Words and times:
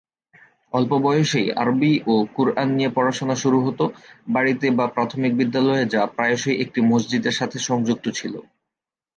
অল্প 0.73 0.91
বয়সেই 1.03 1.47
আরবি 1.61 1.91
ও 2.05 2.25
কুরআন 2.35 2.67
নিয়ে 2.77 2.91
পড়াশোনা 2.95 3.35
শুরু 3.35 3.57
হত, 3.65 3.79
বাড়িতে 4.27 4.67
বা 4.77 4.85
প্রাথমিক 4.95 5.31
বিদ্যালয়ে, 5.39 5.83
যা 5.93 6.01
প্রায়শই 6.15 6.59
একটি 6.63 6.79
মসজিদের 6.91 7.37
সাথে 7.39 7.57
সংযুক্ত 7.67 8.05
ছিল। 8.19 8.33